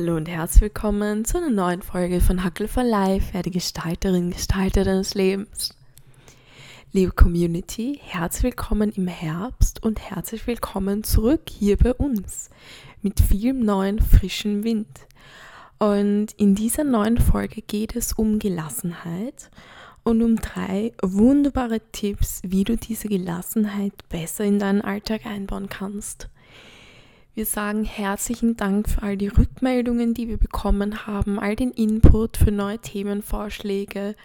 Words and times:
Hallo 0.00 0.14
und 0.14 0.28
herzlich 0.28 0.60
willkommen 0.60 1.24
zu 1.24 1.38
einer 1.38 1.50
neuen 1.50 1.82
Folge 1.82 2.20
von 2.20 2.44
Hackel 2.44 2.68
for 2.68 2.84
Life, 2.84 3.34
werde 3.34 3.50
Gestalterin, 3.50 4.30
Gestalter 4.30 4.84
deines 4.84 5.14
Lebens. 5.16 5.74
Liebe 6.92 7.10
Community, 7.10 7.98
herzlich 8.04 8.44
willkommen 8.44 8.92
im 8.92 9.08
Herbst 9.08 9.82
und 9.82 9.98
herzlich 9.98 10.46
willkommen 10.46 11.02
zurück 11.02 11.50
hier 11.50 11.76
bei 11.76 11.92
uns 11.94 12.48
mit 13.02 13.18
vielem 13.18 13.64
neuen 13.64 13.98
frischen 13.98 14.62
Wind. 14.62 14.86
Und 15.80 16.28
in 16.36 16.54
dieser 16.54 16.84
neuen 16.84 17.18
Folge 17.18 17.60
geht 17.60 17.96
es 17.96 18.12
um 18.12 18.38
Gelassenheit 18.38 19.50
und 20.04 20.22
um 20.22 20.36
drei 20.36 20.92
wunderbare 21.02 21.80
Tipps, 21.90 22.40
wie 22.44 22.62
du 22.62 22.76
diese 22.76 23.08
Gelassenheit 23.08 24.08
besser 24.08 24.44
in 24.44 24.60
deinen 24.60 24.80
Alltag 24.80 25.26
einbauen 25.26 25.68
kannst. 25.68 26.28
Wir 27.38 27.46
sagen 27.46 27.84
herzlichen 27.84 28.56
Dank 28.56 28.88
für 28.88 29.00
all 29.00 29.16
die 29.16 29.28
Rückmeldungen, 29.28 30.12
die 30.12 30.26
wir 30.26 30.38
bekommen 30.38 31.06
haben, 31.06 31.38
all 31.38 31.54
den 31.54 31.70
Input 31.70 32.36
für 32.36 32.50
neue 32.50 32.80
Themenvorschläge, 32.80 34.16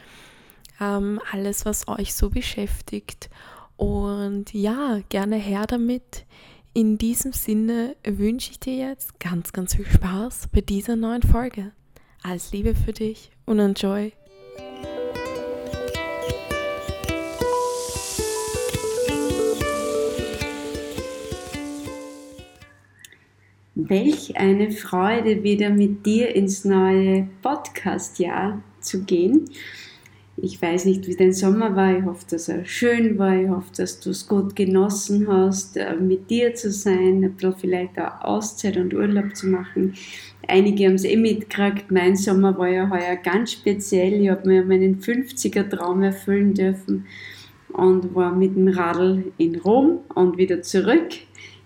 ähm, 0.81 1.21
alles, 1.31 1.63
was 1.63 1.87
euch 1.87 2.15
so 2.15 2.31
beschäftigt. 2.31 3.29
Und 3.77 4.51
ja, 4.51 5.01
gerne 5.09 5.35
her 5.35 5.67
damit. 5.67 6.25
In 6.73 6.97
diesem 6.97 7.33
Sinne 7.33 7.95
wünsche 8.03 8.49
ich 8.49 8.59
dir 8.59 8.77
jetzt 8.77 9.19
ganz, 9.19 9.53
ganz 9.53 9.75
viel 9.75 9.85
Spaß 9.85 10.47
bei 10.51 10.61
dieser 10.61 10.95
neuen 10.95 11.21
Folge. 11.21 11.71
Alles 12.23 12.51
Liebe 12.51 12.73
für 12.73 12.93
dich 12.93 13.29
und 13.45 13.59
enjoy. 13.59 14.11
Welch 23.75 24.37
eine 24.37 24.69
Freude, 24.69 25.41
wieder 25.41 25.71
mit 25.71 26.05
dir 26.05 26.35
ins 26.35 26.63
neue 26.63 27.27
Podcast-Jahr 27.41 28.61
zu 28.79 29.03
gehen. 29.03 29.49
Ich 30.37 30.61
weiß 30.61 30.85
nicht, 30.85 31.07
wie 31.07 31.15
dein 31.15 31.33
Sommer 31.33 31.75
war. 31.75 31.97
Ich 31.97 32.05
hoffe, 32.05 32.23
dass 32.29 32.49
er 32.49 32.65
schön 32.65 33.17
war. 33.17 33.35
Ich 33.35 33.49
hoffe, 33.49 33.71
dass 33.75 33.99
du 33.99 34.11
es 34.11 34.27
gut 34.27 34.55
genossen 34.55 35.27
hast, 35.27 35.75
äh, 35.77 35.95
mit 35.95 36.29
dir 36.29 36.53
zu 36.53 36.71
sein, 36.71 37.23
ein 37.23 37.33
bisschen 37.33 37.55
vielleicht 37.55 37.99
auch 37.99 38.21
Auszeit 38.21 38.77
und 38.77 38.93
Urlaub 38.93 39.35
zu 39.35 39.47
machen. 39.47 39.95
Einige 40.47 40.85
haben 40.85 40.93
es 40.93 41.03
eh 41.03 41.17
mitgekriegt. 41.17 41.89
Mein 41.89 42.15
Sommer 42.15 42.55
war 42.55 42.67
ja 42.67 42.87
heuer 42.91 43.15
ganz 43.15 43.53
speziell. 43.53 44.21
Ich 44.21 44.29
habe 44.29 44.47
mir 44.47 44.63
meinen 44.63 44.99
50er-Traum 44.99 46.03
erfüllen 46.03 46.53
dürfen 46.53 47.07
und 47.69 48.13
war 48.13 48.35
mit 48.35 48.55
dem 48.55 48.67
Radl 48.67 49.31
in 49.39 49.55
Rom 49.55 50.01
und 50.13 50.37
wieder 50.37 50.61
zurück 50.61 51.09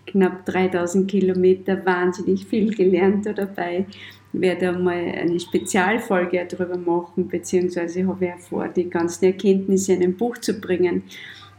knapp 0.08 0.46
3000 0.46 1.10
Kilometer 1.10 1.86
wahnsinnig 1.86 2.46
viel 2.46 2.74
gelernt 2.74 3.26
dabei. 3.26 3.86
Ich 4.34 4.42
werde 4.42 4.70
einmal 4.70 4.98
eine 4.98 5.40
Spezialfolge 5.40 6.46
darüber 6.50 6.78
machen, 6.78 7.28
beziehungsweise 7.28 8.08
habe 8.08 8.34
ich 8.38 8.44
vor, 8.44 8.68
die 8.68 8.90
ganzen 8.90 9.26
Erkenntnisse 9.26 9.94
in 9.94 10.04
ein 10.04 10.18
Buch 10.18 10.38
zu 10.38 10.60
bringen. 10.60 11.04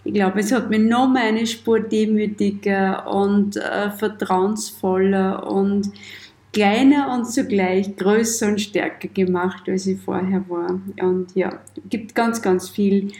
Ich 0.04 0.14
glaube, 0.14 0.40
es 0.40 0.52
hat 0.52 0.70
mich 0.70 0.80
noch 0.80 1.08
mal 1.08 1.22
eine 1.22 1.46
Spur 1.46 1.80
demütiger 1.80 3.10
und 3.12 3.56
äh, 3.56 3.90
vertrauensvoller 3.90 5.50
und 5.50 5.90
kleiner 6.52 7.12
und 7.14 7.26
zugleich 7.26 7.94
größer 7.96 8.48
und 8.48 8.60
stärker 8.60 9.08
gemacht, 9.08 9.68
als 9.68 9.86
ich 9.86 10.00
vorher 10.00 10.44
war. 10.48 10.80
Und 11.00 11.34
ja, 11.34 11.60
es 11.76 11.82
gibt 11.90 12.14
ganz, 12.14 12.40
ganz 12.40 12.68
viel, 12.68 13.12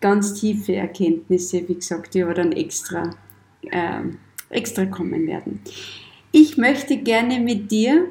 ganz 0.00 0.34
tiefe 0.34 0.76
Erkenntnisse, 0.76 1.68
wie 1.68 1.74
gesagt, 1.74 2.14
die 2.14 2.22
aber 2.22 2.34
dann 2.34 2.52
extra 2.52 3.10
äh, 3.62 4.02
extra 4.50 4.86
kommen 4.86 5.26
werden. 5.26 5.60
Ich 6.32 6.56
möchte 6.56 6.96
gerne 6.98 7.40
mit 7.40 7.70
dir, 7.70 8.08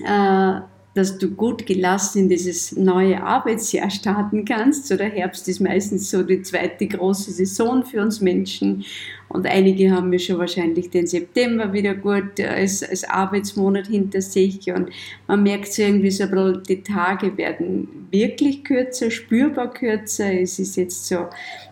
äh, 0.00 0.60
dass 0.94 1.16
du 1.16 1.30
gut 1.30 1.64
gelassen 1.64 2.24
in 2.24 2.28
dieses 2.28 2.76
neue 2.76 3.22
Arbeitsjahr 3.22 3.90
starten 3.90 4.44
kannst. 4.44 4.88
So 4.88 4.96
der 4.96 5.08
Herbst 5.08 5.48
ist 5.48 5.60
meistens 5.60 6.10
so 6.10 6.22
die 6.22 6.42
zweite 6.42 6.86
große 6.86 7.30
Saison 7.30 7.82
für 7.82 8.02
uns 8.02 8.20
Menschen. 8.20 8.84
Und 9.28 9.46
einige 9.46 9.90
haben 9.90 10.12
ja 10.12 10.18
schon 10.18 10.38
wahrscheinlich 10.38 10.90
den 10.90 11.06
September 11.06 11.72
wieder 11.72 11.94
gut 11.94 12.38
als, 12.38 12.82
als 12.82 13.04
Arbeitsmonat 13.04 13.86
hinter 13.86 14.20
sich. 14.20 14.70
Und 14.70 14.90
man 15.26 15.42
merkt 15.42 15.72
so 15.72 15.80
irgendwie 15.80 16.10
so 16.10 16.26
die 16.52 16.82
Tage 16.82 17.38
werden 17.38 18.06
wirklich 18.10 18.62
kürzer, 18.62 19.10
spürbar 19.10 19.72
kürzer. 19.72 20.30
Es 20.30 20.58
ist 20.58 20.76
jetzt 20.76 21.06
so 21.06 21.28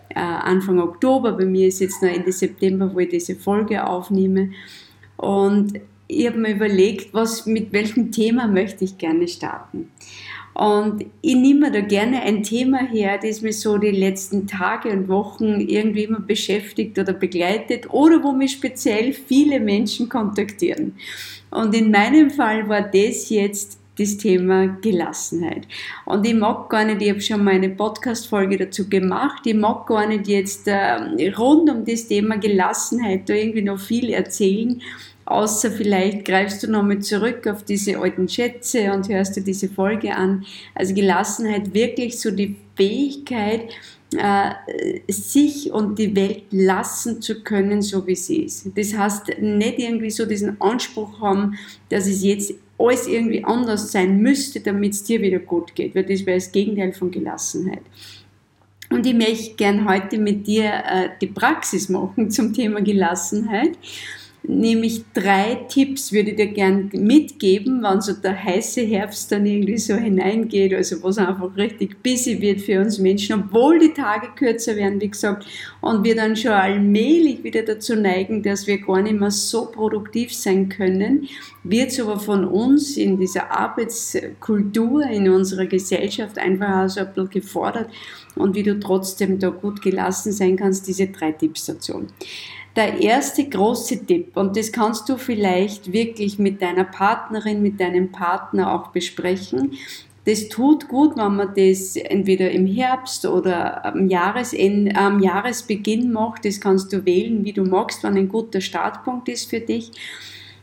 äh, 0.09 0.19
Anfang 0.19 0.79
Oktober, 0.79 1.33
bei 1.33 1.45
mir 1.45 1.67
ist 1.67 1.79
jetzt 1.79 2.01
noch 2.01 2.09
Ende 2.09 2.31
September, 2.31 2.91
wo 2.91 2.99
ich 2.99 3.09
diese 3.09 3.35
Folge 3.35 3.85
aufnehme. 3.85 4.49
Und 5.17 5.79
ich 6.11 6.27
habe 6.27 6.39
mir 6.39 6.51
überlegt, 6.51 7.13
was, 7.13 7.45
mit 7.45 7.71
welchem 7.71 8.11
Thema 8.11 8.47
möchte 8.47 8.83
ich 8.83 8.97
gerne 8.97 9.27
starten. 9.27 9.89
Und 10.53 11.05
ich 11.21 11.35
nehme 11.35 11.71
da 11.71 11.79
gerne 11.79 12.21
ein 12.23 12.43
Thema 12.43 12.79
her, 12.79 13.17
das 13.21 13.41
mich 13.41 13.59
so 13.59 13.77
die 13.77 13.91
letzten 13.91 14.47
Tage 14.47 14.89
und 14.89 15.07
Wochen 15.07 15.61
irgendwie 15.61 16.03
immer 16.03 16.19
beschäftigt 16.19 16.99
oder 16.99 17.13
begleitet 17.13 17.89
oder 17.89 18.21
wo 18.21 18.33
mich 18.33 18.51
speziell 18.51 19.13
viele 19.13 19.59
Menschen 19.61 20.09
kontaktieren. 20.09 20.95
Und 21.51 21.73
in 21.73 21.89
meinem 21.89 22.29
Fall 22.29 22.67
war 22.67 22.81
das 22.81 23.29
jetzt 23.29 23.79
das 23.97 24.17
Thema 24.17 24.67
Gelassenheit. 24.81 25.67
Und 26.05 26.25
ich 26.25 26.33
mag 26.33 26.69
gar 26.69 26.85
nicht, 26.85 27.01
ich 27.01 27.09
habe 27.09 27.21
schon 27.21 27.43
mal 27.43 27.53
eine 27.53 27.69
Podcast-Folge 27.69 28.57
dazu 28.57 28.89
gemacht, 28.89 29.45
ich 29.45 29.53
mag 29.53 29.85
gar 29.85 30.07
nicht 30.07 30.27
jetzt 30.27 30.67
äh, 30.67 31.33
rund 31.37 31.69
um 31.69 31.85
das 31.85 32.07
Thema 32.07 32.37
Gelassenheit 32.37 33.29
da 33.29 33.33
irgendwie 33.33 33.61
noch 33.61 33.79
viel 33.79 34.09
erzählen, 34.09 34.81
außer 35.31 35.71
vielleicht 35.71 36.25
greifst 36.25 36.63
du 36.63 36.71
nochmal 36.71 36.99
zurück 36.99 37.47
auf 37.47 37.63
diese 37.63 37.97
alten 37.97 38.27
Schätze 38.27 38.91
und 38.93 39.09
hörst 39.09 39.35
dir 39.35 39.41
diese 39.41 39.69
Folge 39.69 40.15
an. 40.15 40.45
Also 40.75 40.93
Gelassenheit 40.93 41.73
wirklich 41.73 42.19
so 42.19 42.31
die 42.31 42.55
Fähigkeit, 42.75 43.69
äh, 44.17 44.51
sich 45.07 45.71
und 45.71 45.97
die 45.97 46.15
Welt 46.15 46.43
lassen 46.51 47.21
zu 47.21 47.43
können, 47.43 47.81
so 47.81 48.05
wie 48.07 48.15
sie 48.15 48.43
ist. 48.43 48.67
Das 48.75 48.93
heißt, 48.93 49.39
nicht 49.39 49.79
irgendwie 49.79 50.09
so 50.09 50.25
diesen 50.25 50.59
Anspruch 50.59 51.21
haben, 51.21 51.57
dass 51.89 52.07
es 52.07 52.21
jetzt 52.21 52.53
alles 52.77 53.07
irgendwie 53.07 53.43
anders 53.43 53.91
sein 53.91 54.21
müsste, 54.21 54.59
damit 54.59 54.93
es 54.93 55.03
dir 55.03 55.21
wieder 55.21 55.39
gut 55.39 55.75
geht, 55.75 55.95
weil 55.95 56.03
das 56.03 56.25
wäre 56.25 56.37
das 56.37 56.51
Gegenteil 56.51 56.91
von 56.91 57.09
Gelassenheit. 57.09 57.83
Und 58.89 59.05
ich 59.05 59.13
möchte 59.13 59.55
gern 59.55 59.87
heute 59.87 60.17
mit 60.17 60.45
dir 60.45 60.65
äh, 60.65 61.09
die 61.21 61.27
Praxis 61.27 61.87
machen 61.87 62.29
zum 62.29 62.53
Thema 62.53 62.81
Gelassenheit 62.81 63.77
nämlich 64.43 65.03
drei 65.13 65.65
Tipps 65.69 66.11
würde 66.11 66.31
ich 66.31 66.35
dir 66.35 66.47
gern 66.47 66.89
mitgeben, 66.93 67.83
wenn 67.83 68.01
so 68.01 68.13
der 68.13 68.43
heiße 68.43 68.81
Herbst 68.81 69.31
dann 69.31 69.45
irgendwie 69.45 69.77
so 69.77 69.95
hineingeht, 69.95 70.73
also 70.73 71.01
wo 71.03 71.09
es 71.09 71.17
einfach 71.19 71.55
richtig 71.55 72.01
busy 72.01 72.41
wird 72.41 72.61
für 72.61 72.79
uns 72.79 72.97
Menschen, 72.97 73.43
obwohl 73.43 73.77
die 73.79 73.93
Tage 73.93 74.29
kürzer 74.35 74.75
werden, 74.75 74.99
wie 74.99 75.09
gesagt, 75.09 75.45
und 75.81 76.03
wir 76.03 76.15
dann 76.15 76.35
schon 76.35 76.51
allmählich 76.51 77.43
wieder 77.43 77.61
dazu 77.61 77.95
neigen, 77.95 78.41
dass 78.41 78.65
wir 78.65 78.79
gar 78.79 79.01
nicht 79.01 79.19
mehr 79.19 79.31
so 79.31 79.67
produktiv 79.67 80.33
sein 80.33 80.69
können, 80.69 81.27
wird 81.63 81.91
es 81.91 81.99
aber 81.99 82.19
von 82.19 82.45
uns 82.45 82.97
in 82.97 83.19
dieser 83.19 83.51
Arbeitskultur, 83.51 85.03
in 85.03 85.29
unserer 85.29 85.67
Gesellschaft 85.67 86.39
einfach 86.39 86.85
auch 86.85 86.89
so 86.89 87.01
ein 87.01 87.07
bisschen 87.07 87.29
gefordert 87.29 87.89
und 88.35 88.55
wie 88.55 88.63
du 88.63 88.79
trotzdem 88.79 89.37
da 89.37 89.49
gut 89.49 89.81
gelassen 89.81 90.31
sein 90.31 90.55
kannst, 90.55 90.87
diese 90.87 91.07
drei 91.07 91.31
Tipps 91.31 91.65
dazu 91.65 92.07
der 92.75 93.01
erste 93.01 93.47
große 93.47 94.05
Tipp, 94.05 94.35
und 94.35 94.55
das 94.55 94.71
kannst 94.71 95.09
du 95.09 95.17
vielleicht 95.17 95.91
wirklich 95.91 96.39
mit 96.39 96.61
deiner 96.61 96.85
Partnerin, 96.85 97.61
mit 97.61 97.79
deinem 97.79 98.11
Partner 98.11 98.73
auch 98.73 98.87
besprechen. 98.87 99.73
Das 100.25 100.49
tut 100.49 100.87
gut, 100.87 101.17
wenn 101.17 101.35
man 101.35 101.53
das 101.55 101.95
entweder 101.95 102.51
im 102.51 102.67
Herbst 102.67 103.25
oder 103.25 103.83
am, 103.85 104.07
Jahresende, 104.07 104.95
am 104.95 105.19
Jahresbeginn 105.19 106.11
macht. 106.11 106.45
Das 106.45 106.61
kannst 106.61 106.93
du 106.93 107.05
wählen, 107.05 107.43
wie 107.43 107.53
du 107.53 107.63
magst, 107.63 108.03
wann 108.03 108.17
ein 108.17 108.29
guter 108.29 108.61
Startpunkt 108.61 109.27
ist 109.29 109.49
für 109.49 109.59
dich. 109.59 109.91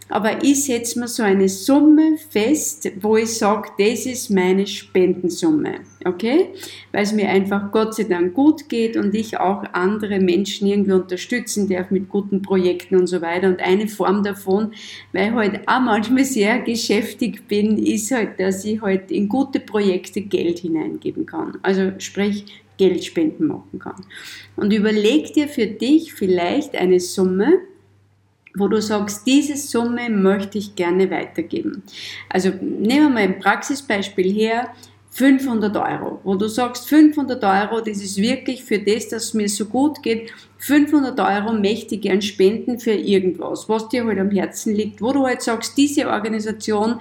Aber 0.08 0.42
ich 0.42 0.64
setze 0.64 0.98
mir 0.98 1.08
so 1.08 1.22
eine 1.22 1.48
Summe 1.48 2.16
fest, 2.30 2.90
wo 3.00 3.16
ich 3.16 3.36
sage, 3.36 3.70
das 3.78 4.06
ist 4.06 4.30
meine 4.30 4.66
Spendensumme. 4.66 5.80
Okay? 6.04 6.48
Weil 6.92 7.02
es 7.02 7.12
mir 7.12 7.28
einfach 7.28 7.70
Gott 7.72 7.94
sei 7.94 8.04
Dank 8.04 8.34
gut 8.34 8.68
geht 8.68 8.96
und 8.96 9.14
ich 9.14 9.38
auch 9.38 9.64
andere 9.72 10.18
Menschen 10.18 10.66
irgendwie 10.66 10.92
unterstützen 10.92 11.68
darf 11.68 11.90
mit 11.90 12.08
guten 12.08 12.40
Projekten 12.40 12.96
und 12.96 13.06
so 13.06 13.20
weiter. 13.20 13.48
Und 13.48 13.60
eine 13.60 13.88
Form 13.88 14.22
davon, 14.22 14.72
weil 15.12 15.28
ich 15.28 15.34
halt 15.34 15.60
auch 15.68 15.80
manchmal 15.80 16.24
sehr 16.24 16.60
geschäftig 16.60 17.46
bin, 17.46 17.78
ist 17.78 18.10
halt, 18.10 18.40
dass 18.40 18.64
ich 18.64 18.80
halt 18.80 19.10
in 19.10 19.28
gute 19.28 19.60
Projekte 19.60 20.22
Geld 20.22 20.60
hineingeben 20.60 21.26
kann. 21.26 21.58
Also 21.62 21.92
sprich, 21.98 22.44
Geldspenden 22.78 23.46
machen 23.46 23.78
kann. 23.78 24.06
Und 24.56 24.72
überleg 24.72 25.34
dir 25.34 25.48
für 25.48 25.66
dich 25.66 26.14
vielleicht 26.14 26.74
eine 26.74 27.00
Summe, 27.00 27.58
wo 28.54 28.68
du 28.68 28.80
sagst, 28.80 29.26
diese 29.26 29.56
Summe 29.56 30.10
möchte 30.10 30.58
ich 30.58 30.74
gerne 30.74 31.10
weitergeben. 31.10 31.82
Also 32.28 32.50
nehmen 32.60 32.88
wir 32.88 33.08
mal 33.10 33.22
ein 33.22 33.38
Praxisbeispiel 33.38 34.32
her, 34.32 34.70
500 35.10 35.76
Euro, 35.76 36.20
wo 36.22 36.36
du 36.36 36.48
sagst, 36.48 36.88
500 36.88 37.42
Euro, 37.42 37.80
das 37.80 37.98
ist 37.98 38.18
wirklich 38.18 38.62
für 38.62 38.78
das, 38.78 39.08
dass 39.08 39.24
es 39.24 39.34
mir 39.34 39.48
so 39.48 39.64
gut 39.64 40.02
geht, 40.02 40.32
500 40.58 41.18
Euro 41.18 41.52
möchte 41.54 41.96
ich 41.96 42.02
gern 42.02 42.22
spenden 42.22 42.78
für 42.78 42.92
irgendwas, 42.92 43.68
was 43.68 43.88
dir 43.88 44.04
halt 44.04 44.18
am 44.18 44.30
Herzen 44.30 44.74
liegt, 44.74 45.00
wo 45.02 45.12
du 45.12 45.26
halt 45.26 45.42
sagst, 45.42 45.76
diese 45.76 46.08
Organisation 46.08 47.00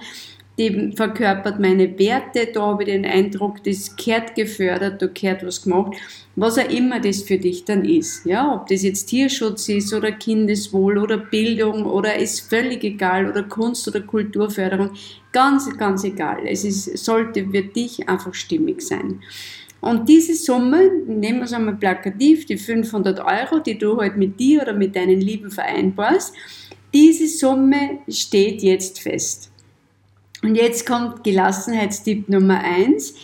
die 0.58 0.92
verkörpert 0.96 1.60
meine 1.60 1.98
Werte, 1.98 2.48
da 2.52 2.62
habe 2.62 2.82
ich 2.82 2.88
den 2.88 3.06
Eindruck, 3.06 3.62
das 3.62 3.94
gehört 3.94 4.34
gefördert, 4.34 5.00
da 5.00 5.06
gehört 5.06 5.46
was 5.46 5.62
gemacht, 5.62 5.96
was 6.34 6.58
auch 6.58 6.68
immer 6.68 6.98
das 7.00 7.22
für 7.22 7.38
dich 7.38 7.64
dann 7.64 7.84
ist. 7.84 8.26
Ja, 8.26 8.54
ob 8.54 8.66
das 8.66 8.82
jetzt 8.82 9.06
Tierschutz 9.06 9.68
ist 9.68 9.94
oder 9.94 10.10
Kindeswohl 10.10 10.98
oder 10.98 11.16
Bildung 11.16 11.86
oder 11.86 12.16
ist 12.16 12.40
völlig 12.40 12.82
egal 12.82 13.30
oder 13.30 13.44
Kunst 13.44 13.86
oder 13.86 14.00
Kulturförderung, 14.00 14.90
ganz, 15.32 15.68
ganz 15.78 16.02
egal. 16.02 16.40
Es 16.44 16.64
ist, 16.64 16.98
sollte 16.98 17.48
für 17.48 17.62
dich 17.62 18.08
einfach 18.08 18.34
stimmig 18.34 18.82
sein. 18.82 19.20
Und 19.80 20.08
diese 20.08 20.34
Summe, 20.34 20.90
nehmen 21.06 21.38
wir 21.38 21.44
es 21.44 21.52
einmal 21.52 21.76
plakativ, 21.76 22.46
die 22.46 22.56
500 22.56 23.20
Euro, 23.20 23.60
die 23.60 23.78
du 23.78 23.96
halt 23.98 24.16
mit 24.16 24.40
dir 24.40 24.62
oder 24.62 24.72
mit 24.72 24.96
deinen 24.96 25.20
Lieben 25.20 25.52
vereinbarst, 25.52 26.34
diese 26.92 27.28
Summe 27.28 28.00
steht 28.08 28.62
jetzt 28.62 29.00
fest. 29.00 29.52
Und 30.42 30.54
jetzt 30.54 30.86
kommt 30.86 31.24
Gelassenheitstipp 31.24 32.28
Nummer 32.28 32.60
eins. 32.60 33.14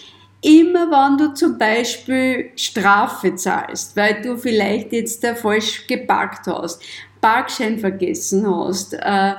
Immer 0.43 0.91
wenn 0.91 1.17
du 1.17 1.35
zum 1.35 1.57
Beispiel 1.57 2.51
Strafe 2.57 3.35
zahlst, 3.35 3.97
weil 3.97 4.21
du 4.21 4.37
vielleicht 4.37 4.93
jetzt 4.93 5.25
da 5.25 5.35
falsch 5.35 5.87
geparkt 5.87 6.47
hast, 6.47 6.83
Parkschein 7.21 7.79
vergessen 7.79 8.47
hast, 8.47 8.93
äh, 8.93 9.35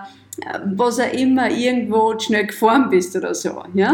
was 0.76 1.00
auch 1.00 1.14
immer, 1.14 1.52
irgendwo 1.52 2.18
schnell 2.18 2.48
gefahren 2.48 2.90
bist 2.90 3.16
oder 3.16 3.36
so, 3.36 3.64
ja, 3.76 3.94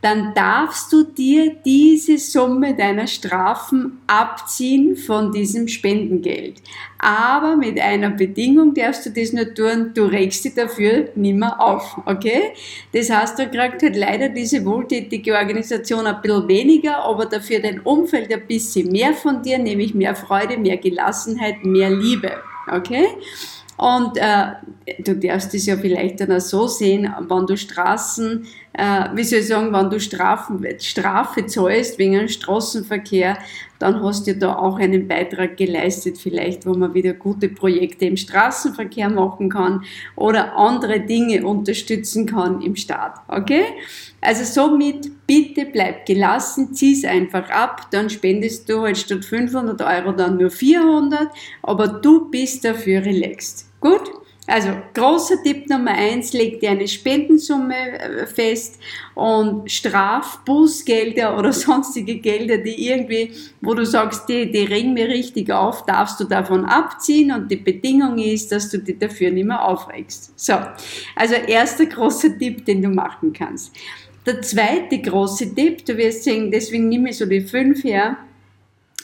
dann 0.00 0.32
darfst 0.32 0.92
du 0.92 1.02
dir 1.02 1.56
diese 1.64 2.18
Summe 2.18 2.74
deiner 2.74 3.08
Strafen 3.08 4.00
abziehen 4.06 4.96
von 4.96 5.32
diesem 5.32 5.66
Spendengeld. 5.66 6.62
Aber 6.98 7.56
mit 7.56 7.80
einer 7.80 8.10
Bedingung 8.10 8.74
darfst 8.74 9.06
du 9.06 9.10
das 9.10 9.32
nur 9.32 9.52
tun, 9.54 9.92
du 9.94 10.04
regst 10.04 10.44
dich 10.44 10.54
dafür 10.54 11.08
nimmer 11.16 11.60
auf, 11.60 12.00
okay? 12.06 12.52
Das 12.92 13.10
heißt, 13.10 13.38
du 13.38 13.48
kriegst 13.48 13.82
halt 13.82 13.96
leider 13.96 14.28
diese 14.28 14.64
wohltätige 14.64 15.34
Organisation 15.34 16.06
ein 16.06 16.20
bisschen 16.22 16.48
weniger, 16.48 16.98
aber 16.98 17.26
dafür 17.26 17.58
dein 17.60 17.80
Umfeld 17.80 18.32
ein 18.32 18.46
bisschen 18.46 18.92
mehr 18.92 19.14
von 19.14 19.42
dir, 19.42 19.58
nämlich 19.58 19.94
mehr 19.94 20.14
Freude, 20.14 20.58
mehr 20.58 20.76
Gelassenheit, 20.76 21.64
mehr 21.64 21.90
Liebe, 21.90 22.32
okay? 22.70 23.06
Und 23.78 24.16
äh, 24.16 24.54
du 24.98 25.14
darfst 25.14 25.54
es 25.54 25.66
ja 25.66 25.76
vielleicht 25.76 26.20
dann 26.20 26.32
auch 26.32 26.40
so 26.40 26.66
sehen, 26.66 27.14
wenn 27.28 27.46
du 27.46 27.56
Straßen, 27.56 28.44
äh, 28.74 29.04
wie 29.14 29.24
soll 29.24 29.40
ich 29.40 29.48
sagen, 29.48 29.72
wenn 29.72 29.90
du 29.90 29.98
Strafen, 29.98 30.64
Strafe 30.78 31.46
zahlst 31.46 31.98
wegen 31.98 32.16
einem 32.16 32.28
Straßenverkehr, 32.28 33.38
dann 33.78 34.02
hast 34.02 34.26
du 34.26 34.34
da 34.34 34.56
auch 34.56 34.78
einen 34.78 35.06
Beitrag 35.06 35.56
geleistet, 35.56 36.18
vielleicht, 36.18 36.66
wo 36.66 36.74
man 36.74 36.94
wieder 36.94 37.12
gute 37.12 37.48
Projekte 37.48 38.06
im 38.06 38.16
Straßenverkehr 38.16 39.08
machen 39.08 39.48
kann 39.48 39.84
oder 40.16 40.56
andere 40.56 41.00
Dinge 41.00 41.46
unterstützen 41.46 42.26
kann 42.26 42.60
im 42.60 42.76
Staat. 42.76 43.14
Okay? 43.28 43.64
Also 44.20 44.44
somit 44.44 45.26
bitte 45.26 45.64
bleib 45.64 46.06
gelassen, 46.06 46.74
zieh's 46.74 47.04
einfach 47.04 47.48
ab, 47.50 47.88
dann 47.92 48.10
spendest 48.10 48.68
du 48.68 48.82
halt 48.82 48.98
statt 48.98 49.24
500 49.24 49.80
Euro 49.80 50.12
dann 50.12 50.36
nur 50.36 50.50
400, 50.50 51.28
aber 51.62 51.88
du 51.88 52.28
bist 52.30 52.64
dafür 52.64 53.04
relaxed. 53.04 53.66
Gut? 53.80 54.10
Also 54.48 54.70
großer 54.94 55.42
Tipp 55.42 55.68
Nummer 55.68 55.90
eins, 55.90 56.32
leg 56.32 56.58
dir 56.58 56.70
eine 56.70 56.88
Spendensumme 56.88 58.00
äh, 58.00 58.26
fest 58.26 58.78
und 59.14 59.70
Straf, 59.70 60.38
Bußgelder 60.46 61.38
oder 61.38 61.52
sonstige 61.52 62.16
Gelder, 62.16 62.56
die 62.56 62.88
irgendwie, 62.88 63.30
wo 63.60 63.74
du 63.74 63.84
sagst, 63.84 64.26
die, 64.26 64.50
die 64.50 64.64
ringen 64.64 64.94
mir 64.94 65.06
richtig 65.06 65.52
auf, 65.52 65.84
darfst 65.84 66.18
du 66.18 66.24
davon 66.24 66.64
abziehen 66.64 67.30
und 67.30 67.50
die 67.50 67.56
Bedingung 67.56 68.16
ist, 68.16 68.50
dass 68.50 68.70
du 68.70 68.78
dich 68.78 68.98
dafür 68.98 69.30
nicht 69.30 69.46
mehr 69.46 69.62
aufregst. 69.62 70.32
So, 70.34 70.54
also 71.14 71.34
erster 71.34 71.84
großer 71.84 72.38
Tipp, 72.38 72.64
den 72.64 72.80
du 72.80 72.88
machen 72.88 73.34
kannst. 73.34 73.76
Der 74.24 74.40
zweite 74.40 74.98
große 74.98 75.54
Tipp, 75.54 75.84
du 75.84 75.94
wirst 75.98 76.24
sehen, 76.24 76.50
deswegen 76.50 76.88
nehme 76.88 77.10
ich 77.10 77.18
so 77.18 77.26
die 77.26 77.42
fünf 77.42 77.84
her, 77.84 78.16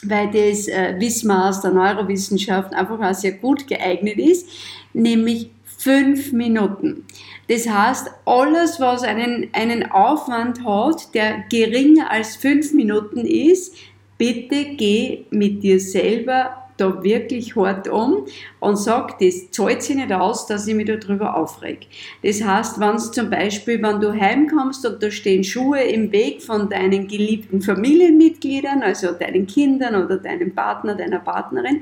weil 0.03 0.27
das 0.27 0.67
äh, 0.67 0.95
wissen 0.97 1.31
aus 1.31 1.61
der 1.61 1.71
Neurowissenschaft 1.71 2.73
einfach 2.73 2.99
auch 2.99 3.13
sehr 3.13 3.33
gut 3.33 3.67
geeignet 3.67 4.17
ist, 4.17 4.47
nämlich 4.95 5.51
fünf 5.77 6.31
Minuten. 6.31 7.05
Das 7.47 7.69
heißt, 7.69 8.09
alles, 8.25 8.79
was 8.79 9.03
einen, 9.03 9.49
einen 9.53 9.91
Aufwand 9.91 10.65
hat, 10.65 11.13
der 11.13 11.43
geringer 11.49 12.09
als 12.09 12.35
fünf 12.37 12.73
Minuten 12.73 13.19
ist, 13.19 13.75
bitte 14.17 14.75
geh 14.77 15.25
mit 15.29 15.61
dir 15.61 15.79
selber 15.79 16.65
da 16.77 17.03
wirklich 17.03 17.55
hart 17.55 17.87
um 17.87 18.25
und 18.59 18.77
sag, 18.77 19.19
das 19.19 19.51
zahlt 19.51 19.81
sich 19.81 19.95
nicht 19.95 20.11
aus, 20.11 20.45
dass 20.47 20.67
ich 20.67 20.75
mich 20.75 20.87
darüber 20.87 21.37
aufreg. 21.37 21.87
Das 22.21 22.43
heißt, 22.43 22.79
wenn 22.79 22.95
es 22.95 23.11
zum 23.11 23.29
Beispiel, 23.29 23.81
wenn 23.81 24.01
du 24.01 24.11
heimkommst 24.11 24.85
und 24.85 25.01
da 25.01 25.09
stehen 25.09 25.43
Schuhe 25.43 25.81
im 25.83 26.11
Weg 26.11 26.41
von 26.41 26.69
deinen 26.69 27.07
geliebten 27.07 27.61
Familienmitgliedern, 27.61 28.83
also 28.83 29.13
deinen 29.13 29.47
Kindern 29.47 30.03
oder 30.03 30.17
deinem 30.17 30.53
Partner, 30.53 30.95
deiner 30.95 31.19
Partnerin, 31.19 31.81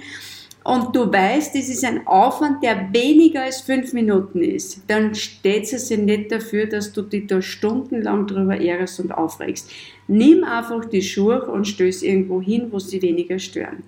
und 0.63 0.95
du 0.95 1.11
weißt, 1.11 1.55
das 1.55 1.67
ist 1.67 1.83
ein 1.83 2.07
Aufwand, 2.07 2.63
der 2.63 2.93
weniger 2.93 3.43
als 3.43 3.61
fünf 3.61 3.91
Minuten 3.91 4.41
ist, 4.41 4.81
dann 4.87 5.13
steht 5.13 5.71
es 5.71 5.89
sich 5.89 5.99
nicht 5.99 6.31
dafür, 6.31 6.67
dass 6.67 6.93
du 6.93 7.01
dich 7.01 7.27
da 7.27 7.41
stundenlang 7.41 8.27
drüber 8.27 8.55
ärgerst 8.59 9.01
und 9.01 9.11
aufregst. 9.11 9.69
Nimm 10.07 10.43
einfach 10.45 10.85
die 10.85 11.01
Schuhe 11.01 11.45
und 11.45 11.67
stöß 11.67 12.03
irgendwo 12.03 12.41
hin, 12.41 12.67
wo 12.71 12.79
sie 12.79 13.01
weniger 13.01 13.39
stören. 13.39 13.83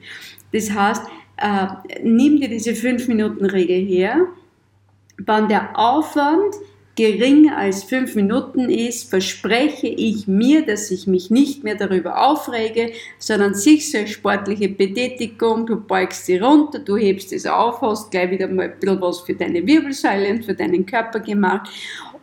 Das 0.52 0.70
heißt, 0.72 1.04
äh, 1.38 1.68
nimm 2.04 2.40
dir 2.40 2.50
diese 2.50 2.72
5-Minuten-Regel 2.72 3.86
her. 3.86 4.28
Wenn 5.18 5.48
der 5.48 5.80
Aufwand 5.80 6.56
geringer 6.96 7.58
als 7.58 7.84
5 7.84 8.16
Minuten 8.16 8.70
ist, 8.70 9.10
verspreche 9.10 9.88
ich 9.88 10.28
mir, 10.28 10.66
dass 10.66 10.92
ich 10.92 11.08
mich 11.08 11.30
nicht 11.30 11.64
mehr 11.64 11.76
darüber 11.76 12.26
aufrege, 12.26 12.92
sondern 13.20 13.54
sich 13.54 13.92
so 13.92 13.98
eine 13.98 14.08
sportliche 14.08 14.70
Betätigung, 14.70 15.66
du 15.66 15.76
beugst 15.76 16.26
sie 16.26 16.38
runter, 16.38 16.80
du 16.80 16.96
hebst 16.96 17.34
es 17.34 17.46
auf, 17.46 17.82
hast 17.82 18.12
gleich 18.12 18.32
wieder 18.32 18.48
mal 18.48 18.72
ein 18.72 18.80
bisschen 18.80 19.02
was 19.02 19.20
für 19.22 19.34
deine 19.34 19.66
Wirbelsäule 19.68 20.30
und 20.30 20.46
für 20.46 20.54
deinen 20.54 20.86
Körper 20.86 21.20
gemacht. 21.20 21.70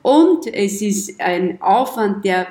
Und 0.01 0.47
es 0.53 0.83
ist 0.83 1.21
ein 1.21 1.61
Aufwand, 1.61 2.25
der 2.25 2.47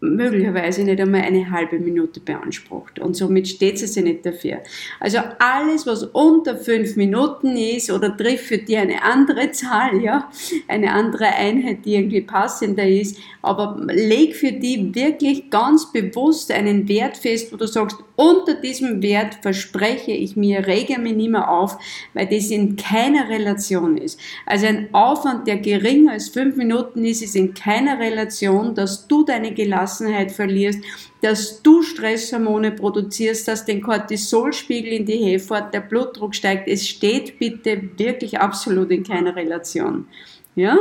möglicherweise 0.00 0.84
nicht 0.84 1.00
einmal 1.00 1.22
eine 1.22 1.50
halbe 1.50 1.78
Minute 1.78 2.20
beansprucht. 2.20 2.98
Und 2.98 3.16
somit 3.16 3.48
steht 3.48 3.78
sie 3.78 3.86
sich 3.86 4.02
nicht 4.02 4.26
dafür. 4.26 4.58
Also 5.00 5.18
alles, 5.38 5.86
was 5.86 6.04
unter 6.04 6.56
fünf 6.56 6.96
Minuten 6.96 7.56
ist 7.56 7.90
oder 7.90 8.16
trifft 8.16 8.46
für 8.46 8.58
dich 8.58 8.76
eine 8.76 9.02
andere 9.02 9.50
Zahl, 9.56 10.00
ja, 10.02 10.30
eine 10.68 10.92
andere 10.92 11.26
Einheit, 11.26 11.84
die 11.84 11.94
irgendwie 11.94 12.20
passender 12.20 12.86
ist, 12.86 13.18
aber 13.42 13.76
leg 13.88 14.34
für 14.34 14.52
die 14.52 14.94
wirklich 14.94 15.50
ganz 15.50 15.92
bewusst 15.92 16.50
einen 16.50 16.88
Wert 16.88 17.16
fest, 17.16 17.52
wo 17.52 17.56
du 17.56 17.66
sagst, 17.66 17.96
unter 18.16 18.54
diesem 18.54 19.02
Wert 19.02 19.38
verspreche 19.42 20.10
ich 20.10 20.36
mir, 20.36 20.66
rege 20.66 20.98
mich 20.98 21.14
nicht 21.14 21.30
mehr 21.30 21.50
auf, 21.50 21.78
weil 22.14 22.26
das 22.26 22.50
in 22.50 22.76
keiner 22.76 23.28
Relation 23.28 23.98
ist. 23.98 24.18
Also 24.46 24.66
ein 24.66 24.88
Aufwand, 24.92 25.46
der 25.46 25.58
geringer 25.58 26.12
als 26.12 26.28
fünf 26.28 26.56
Minuten 26.56 27.04
ist, 27.04 27.22
ist 27.22 27.36
in 27.36 27.54
keiner 27.54 27.98
Relation, 27.98 28.74
dass 28.74 29.06
du 29.06 29.22
deine 29.24 29.52
Gelassenheit 29.66 30.32
verlierst, 30.32 30.80
dass 31.20 31.62
du 31.62 31.82
Stresshormone 31.82 32.72
produzierst, 32.72 33.48
dass 33.48 33.64
den 33.64 33.82
Cortisolspiegel 33.82 34.92
in 34.92 35.06
die 35.06 35.18
Höhe 35.18 35.38
fährt, 35.38 35.74
der 35.74 35.80
Blutdruck 35.80 36.34
steigt. 36.34 36.68
Es 36.68 36.88
steht 36.88 37.38
bitte 37.38 37.82
wirklich 37.96 38.38
absolut 38.38 38.90
in 38.90 39.02
keiner 39.02 39.34
Relation. 39.36 40.06
Ja? 40.54 40.78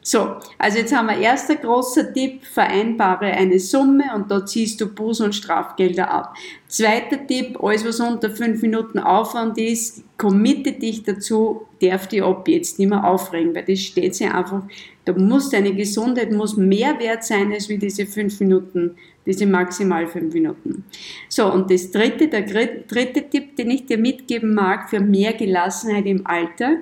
So, 0.00 0.36
also 0.56 0.78
jetzt 0.78 0.96
haben 0.96 1.08
wir 1.08 1.18
erster 1.18 1.56
großer 1.56 2.14
Tipp, 2.14 2.42
vereinbare 2.42 3.26
eine 3.26 3.58
Summe 3.58 4.04
und 4.14 4.30
da 4.30 4.46
ziehst 4.46 4.80
du 4.80 4.86
Buß- 4.86 5.22
und 5.22 5.34
Strafgelder 5.34 6.10
ab. 6.10 6.34
Zweiter 6.66 7.26
Tipp, 7.26 7.62
alles 7.62 7.84
was 7.84 8.00
unter 8.00 8.30
fünf 8.30 8.62
Minuten 8.62 9.00
Aufwand 9.00 9.58
ist, 9.58 10.02
committe 10.16 10.72
dich 10.72 11.02
dazu, 11.02 11.66
darf 11.82 12.06
dich 12.06 12.22
ab 12.22 12.48
jetzt 12.48 12.78
nicht 12.78 12.88
mehr 12.88 13.04
aufregen, 13.04 13.54
weil 13.54 13.66
das 13.66 13.80
steht 13.80 14.14
sich 14.14 14.32
einfach, 14.32 14.62
da 15.08 15.14
muss 15.14 15.48
deine 15.48 15.74
Gesundheit 15.74 16.32
muss 16.32 16.58
mehr 16.58 16.98
wert 16.98 17.24
sein 17.24 17.50
als 17.50 17.70
wie 17.70 17.78
diese 17.78 18.04
fünf 18.04 18.40
Minuten, 18.40 18.94
diese 19.24 19.46
maximal 19.46 20.06
fünf 20.06 20.34
Minuten. 20.34 20.84
So, 21.30 21.50
und 21.50 21.70
das 21.70 21.90
dritte, 21.90 22.28
der 22.28 22.42
dritte 22.42 23.22
Tipp, 23.30 23.56
den 23.56 23.70
ich 23.70 23.86
dir 23.86 23.96
mitgeben 23.96 24.52
mag 24.52 24.90
für 24.90 25.00
mehr 25.00 25.32
Gelassenheit 25.32 26.04
im 26.04 26.26
Alltag, 26.26 26.80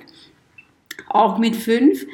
auch 1.08 1.38
mit 1.38 1.54
fünf, 1.54 2.04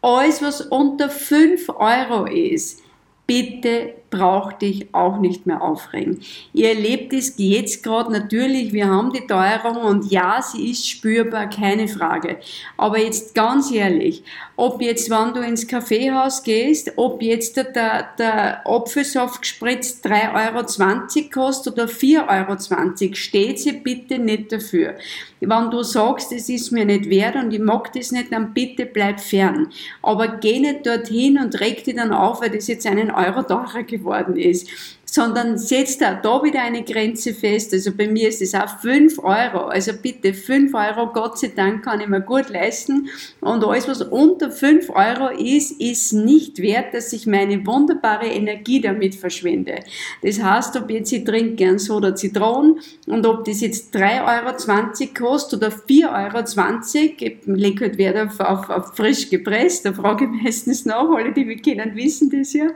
alles, 0.00 0.40
was 0.40 0.62
unter 0.62 1.10
5 1.10 1.68
Euro 1.68 2.24
ist, 2.24 2.82
bitte 3.28 3.92
brauch 4.10 4.54
dich 4.54 4.88
auch 4.92 5.18
nicht 5.20 5.46
mehr 5.46 5.60
aufregen. 5.60 6.20
Ihr 6.54 6.70
erlebt 6.70 7.12
es 7.12 7.34
jetzt 7.36 7.82
gerade 7.82 8.10
natürlich, 8.10 8.72
wir 8.72 8.88
haben 8.88 9.12
die 9.12 9.26
Teuerung 9.26 9.76
und 9.82 10.10
ja, 10.10 10.40
sie 10.40 10.70
ist 10.70 10.88
spürbar, 10.88 11.48
keine 11.50 11.88
Frage. 11.88 12.38
Aber 12.78 12.98
jetzt 12.98 13.34
ganz 13.34 13.70
ehrlich, 13.70 14.22
ob 14.56 14.80
jetzt, 14.80 15.10
wenn 15.10 15.34
du 15.34 15.40
ins 15.40 15.66
Kaffeehaus 15.66 16.42
gehst, 16.42 16.92
ob 16.96 17.22
jetzt 17.22 17.56
der, 17.56 18.08
der 18.18 18.66
Apfelsaft 18.66 19.42
gespritzt 19.42 20.06
3,20 20.06 21.16
Euro 21.16 21.30
kostet 21.30 21.74
oder 21.74 21.84
4,20 21.84 23.04
Euro, 23.04 23.14
steht 23.14 23.60
sie 23.60 23.72
bitte 23.72 24.18
nicht 24.18 24.52
dafür. 24.52 24.94
Wenn 25.40 25.70
du 25.70 25.82
sagst, 25.82 26.32
es 26.32 26.48
ist 26.48 26.72
mir 26.72 26.84
nicht 26.84 27.08
wert 27.08 27.36
und 27.36 27.52
ich 27.52 27.60
mag 27.60 27.92
das 27.92 28.10
nicht, 28.10 28.32
dann 28.32 28.52
bitte 28.54 28.86
bleib 28.86 29.20
fern. 29.20 29.68
Aber 30.02 30.26
geh 30.28 30.58
nicht 30.58 30.84
dorthin 30.86 31.38
und 31.38 31.60
reg 31.60 31.84
dich 31.84 31.94
dann 31.94 32.12
auf, 32.12 32.40
weil 32.40 32.50
das 32.50 32.66
jetzt 32.66 32.86
einen 32.86 33.10
Euro 33.18 33.42
teurer 33.42 33.82
geworden 33.82 34.36
ist 34.36 34.97
sondern 35.10 35.56
setzt 35.56 36.02
da, 36.02 36.14
da 36.14 36.42
wieder 36.42 36.62
eine 36.62 36.82
Grenze 36.82 37.32
fest. 37.32 37.72
Also 37.72 37.92
bei 37.92 38.08
mir 38.08 38.28
ist 38.28 38.42
es 38.42 38.54
auch 38.54 38.78
5 38.80 39.18
Euro. 39.18 39.66
Also 39.66 39.92
bitte 40.00 40.34
5 40.34 40.74
Euro, 40.74 41.12
Gott 41.12 41.38
sei 41.38 41.52
Dank 41.54 41.84
kann 41.84 42.00
ich 42.00 42.08
mir 42.08 42.20
gut 42.20 42.50
leisten. 42.50 43.08
Und 43.40 43.64
alles, 43.64 43.88
was 43.88 44.02
unter 44.02 44.50
5 44.50 44.90
Euro 44.90 45.28
ist, 45.28 45.80
ist 45.80 46.12
nicht 46.12 46.58
wert, 46.58 46.92
dass 46.92 47.12
ich 47.12 47.26
meine 47.26 47.66
wunderbare 47.66 48.26
Energie 48.26 48.80
damit 48.80 49.14
verschwende. 49.14 49.80
Das 50.22 50.42
heißt, 50.42 50.76
ob 50.76 50.90
jetzt 50.90 51.12
ich 51.12 51.24
trinke 51.24 51.54
gern 51.54 51.78
Soda 51.78 52.14
Zitronen 52.14 52.80
und 53.06 53.24
ob 53.24 53.44
das 53.44 53.62
jetzt 53.62 53.94
3,20 53.94 54.20
Euro 54.20 55.28
kostet 55.30 55.62
oder 55.62 55.68
4,20 55.74 57.22
Euro, 57.22 57.56
lege 57.56 57.86
halt 57.86 57.98
Wert 57.98 58.16
auf, 58.18 58.40
auf, 58.40 58.70
auf 58.70 58.96
frisch 58.96 59.30
gepresst, 59.30 59.86
da 59.86 59.92
frage 59.92 60.24
ich 60.26 60.42
meistens 60.42 60.84
nach, 60.84 61.08
alle, 61.08 61.32
die 61.32 61.44
mich 61.44 61.62
kennen, 61.62 61.96
wissen 61.96 62.30
das 62.30 62.52
ja. 62.52 62.66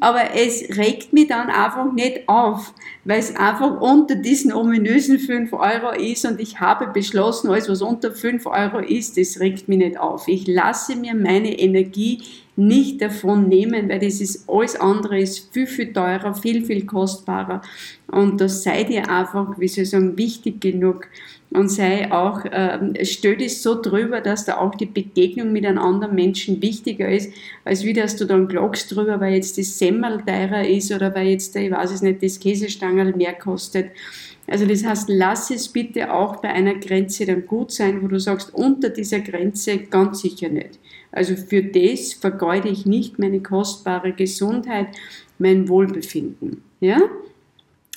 Aber 0.00 0.34
es 0.34 0.64
regt 0.76 1.12
mich 1.12 1.28
dann 1.28 1.48
einfach 1.64 1.92
nicht 1.92 2.28
auf, 2.28 2.72
weil 3.04 3.18
es 3.18 3.34
einfach 3.36 3.80
unter 3.80 4.14
diesen 4.14 4.52
ominösen 4.52 5.18
5 5.18 5.52
Euro 5.52 5.90
ist 5.92 6.24
und 6.24 6.40
ich 6.40 6.60
habe 6.60 6.88
beschlossen, 6.88 7.50
alles 7.50 7.68
was 7.68 7.82
unter 7.82 8.12
5 8.12 8.46
Euro 8.46 8.78
ist, 8.78 9.16
das 9.16 9.40
regt 9.40 9.68
mich 9.68 9.78
nicht 9.78 9.98
auf. 9.98 10.28
Ich 10.28 10.46
lasse 10.46 10.96
mir 10.96 11.14
meine 11.14 11.58
Energie 11.58 12.22
nicht 12.56 13.00
davon 13.00 13.48
nehmen, 13.48 13.88
weil 13.88 14.00
das 14.00 14.20
ist 14.20 14.48
alles 14.48 14.76
andere 14.76 15.20
ist 15.20 15.52
viel, 15.52 15.66
viel 15.66 15.92
teurer, 15.92 16.34
viel, 16.34 16.64
viel 16.64 16.84
kostbarer. 16.84 17.62
Und 18.08 18.40
da 18.40 18.48
seid 18.48 18.90
ihr 18.90 19.08
einfach, 19.08 19.58
wie 19.58 19.68
soll 19.68 19.84
ich 19.84 19.90
sagen, 19.90 20.18
wichtig 20.18 20.60
genug 20.60 21.06
und 21.52 21.68
sei 21.68 22.12
auch, 22.12 22.44
äh, 22.44 23.04
stell 23.04 23.36
dich 23.36 23.60
so 23.60 23.80
drüber, 23.80 24.20
dass 24.20 24.44
da 24.44 24.58
auch 24.58 24.74
die 24.74 24.86
Begegnung 24.86 25.52
mit 25.52 25.66
einem 25.66 25.78
anderen 25.78 26.14
Menschen 26.14 26.62
wichtiger 26.62 27.08
ist, 27.08 27.32
als 27.64 27.84
wie 27.84 27.92
dass 27.92 28.16
du 28.16 28.24
dann 28.24 28.46
klagst 28.46 28.94
drüber, 28.94 29.20
weil 29.20 29.34
jetzt 29.34 29.58
das 29.58 29.78
Semmel 29.78 30.22
teurer 30.24 30.66
ist 30.66 30.92
oder 30.92 31.12
weil 31.14 31.28
jetzt, 31.28 31.56
ich 31.56 31.70
weiß 31.70 31.90
es 31.90 32.02
nicht, 32.02 32.22
das 32.22 32.38
Käsestangel 32.38 33.16
mehr 33.16 33.32
kostet. 33.32 33.90
Also 34.46 34.66
das 34.66 34.84
heißt, 34.84 35.08
lass 35.08 35.50
es 35.50 35.68
bitte 35.68 36.12
auch 36.12 36.36
bei 36.36 36.50
einer 36.50 36.74
Grenze 36.74 37.26
dann 37.26 37.46
gut 37.46 37.72
sein, 37.72 38.02
wo 38.02 38.08
du 38.08 38.18
sagst, 38.18 38.54
unter 38.54 38.90
dieser 38.90 39.20
Grenze 39.20 39.78
ganz 39.78 40.20
sicher 40.20 40.48
nicht. 40.48 40.78
Also 41.12 41.34
für 41.34 41.62
das 41.62 42.12
vergeude 42.12 42.68
ich 42.68 42.86
nicht 42.86 43.18
meine 43.18 43.40
kostbare 43.40 44.12
Gesundheit, 44.12 44.88
mein 45.38 45.68
Wohlbefinden. 45.68 46.62
Ja? 46.80 47.00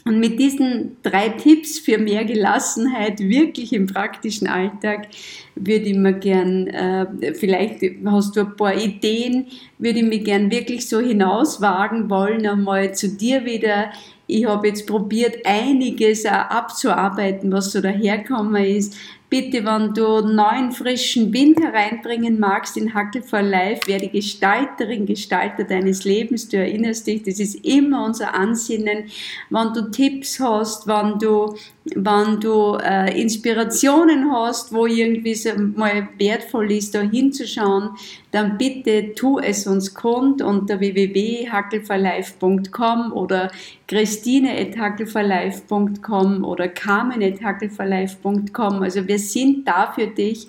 Und 0.05 0.19
mit 0.19 0.37
diesen 0.37 0.97
drei 1.01 1.29
Tipps 1.29 1.79
für 1.79 1.97
mehr 1.97 2.25
Gelassenheit 2.25 3.19
wirklich 3.19 3.71
im 3.71 3.87
praktischen 3.87 4.47
Alltag 4.47 5.07
würde 5.55 5.85
ich 5.85 5.95
mir 5.95 6.13
gern, 6.13 6.67
äh, 6.67 7.33
vielleicht 7.33 7.81
hast 8.05 8.35
du 8.35 8.41
ein 8.41 8.55
paar 8.57 8.75
Ideen, 8.75 9.47
würde 9.77 9.99
ich 9.99 10.05
mich 10.05 10.25
gern 10.25 10.51
wirklich 10.51 10.89
so 10.89 10.99
hinauswagen 10.99 12.09
wollen, 12.09 12.45
einmal 12.45 12.93
zu 12.93 13.09
dir 13.09 13.45
wieder. 13.45 13.93
Ich 14.27 14.45
habe 14.45 14.67
jetzt 14.67 14.87
probiert, 14.87 15.45
einiges 15.45 16.25
abzuarbeiten, 16.25 17.51
was 17.51 17.71
so 17.71 17.79
daherkommen 17.79 18.63
ist 18.63 18.97
bitte, 19.33 19.65
wenn 19.65 19.95
du 19.95 20.21
neuen, 20.21 20.71
frischen 20.71 21.33
Wind 21.33 21.59
hereinbringen 21.59 22.39
magst 22.39 22.77
in 22.77 22.93
Hackel 22.93 23.23
for 23.23 23.41
Life, 23.41 23.87
werde 23.87 24.07
Gestalterin, 24.07 25.07
Gestalter 25.07 25.63
deines 25.63 26.03
Lebens. 26.03 26.49
Du 26.49 26.57
erinnerst 26.57 27.07
dich, 27.07 27.23
das 27.23 27.39
ist 27.39 27.55
immer 27.65 28.05
unser 28.05 28.35
Ansinnen. 28.35 29.05
Wenn 29.49 29.73
du 29.73 29.89
Tipps 29.89 30.39
hast, 30.39 30.85
wenn 30.85 31.17
du, 31.17 31.55
wenn 31.95 32.39
du 32.41 32.75
äh, 32.75 33.19
Inspirationen 33.19 34.31
hast, 34.31 34.71
wo 34.71 34.85
irgendwie 34.85 35.33
so 35.33 35.49
mal 35.57 36.09
wertvoll 36.19 36.71
ist, 36.71 36.93
da 36.93 37.01
hinzuschauen, 37.01 37.89
dann 38.29 38.59
bitte 38.59 39.15
tu 39.15 39.39
es 39.39 39.65
uns 39.67 39.95
kund 39.95 40.41
unter 40.41 40.79
www.hackelforlife.com 40.79 43.11
oder 43.13 43.51
christine.hackelforlife.com 43.87 46.43
oder 46.43 46.67
carmen.hackelforlife.com. 46.67 48.81
Also 48.81 49.07
wir 49.07 49.19
sind 49.31 49.67
da 49.67 49.91
für 49.91 50.07
dich. 50.07 50.47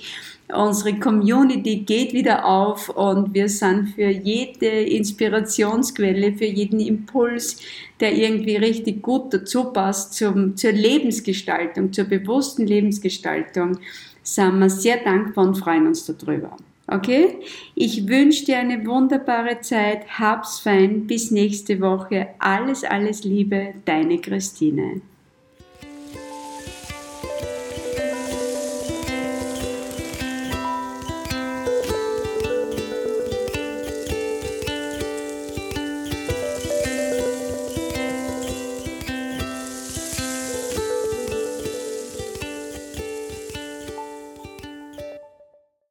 Unsere 0.52 0.99
Community 0.99 1.76
geht 1.76 2.12
wieder 2.12 2.45
auf 2.45 2.90
und 2.90 3.33
wir 3.33 3.49
sind 3.49 3.95
für 3.95 4.11
jede 4.11 4.66
Inspirationsquelle, 4.66 6.35
für 6.35 6.45
jeden 6.45 6.81
Impuls, 6.81 7.61
der 7.99 8.14
irgendwie 8.14 8.57
richtig 8.57 9.00
gut 9.00 9.33
dazu 9.33 9.73
passt 9.73 10.14
zum, 10.14 10.54
zur 10.57 10.73
Lebensgestaltung, 10.73 11.93
zur 11.93 12.04
bewussten 12.04 12.66
Lebensgestaltung, 12.66 13.78
sind 14.23 14.59
wir 14.59 14.69
sehr 14.69 14.99
dankbar 14.99 15.47
und 15.47 15.54
freuen 15.54 15.87
uns 15.87 16.04
darüber. 16.04 16.57
Okay? 16.87 17.38
Ich 17.75 18.07
wünsche 18.07 18.45
dir 18.45 18.59
eine 18.59 18.85
wunderbare 18.87 19.61
Zeit. 19.61 20.07
Hab's 20.19 20.61
fein. 20.61 21.07
Bis 21.07 21.31
nächste 21.31 21.81
Woche. 21.81 22.28
Alles, 22.38 22.85
alles 22.85 23.25
Liebe. 23.25 23.75
Deine 23.87 24.19
Christine. 24.19 25.00